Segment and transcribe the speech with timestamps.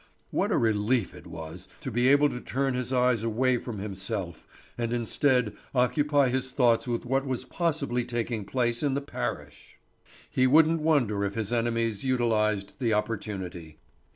[0.31, 4.47] What a relief it was to be able to turn his eyes away from himself,
[4.75, 9.77] and instead occupy his thoughts with what was possibly taking place in the parish!
[10.27, 13.77] He wouldn't wonder if his enemies utilised the opportunity.